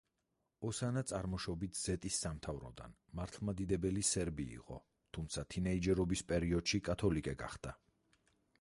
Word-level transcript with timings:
ოსანა 0.67 1.01
წარმოშობით 1.09 1.75
ზეტის 1.79 2.17
სამთავროდან, 2.25 2.95
მართლმადიდებელი 3.19 4.05
სერბი 4.13 4.47
იყო, 4.55 4.81
თუმცა 5.19 5.47
თინეიჯერობის 5.55 6.25
პერიოდში 6.33 6.83
კათოლიკე 6.89 7.37
გახდა. 7.45 7.77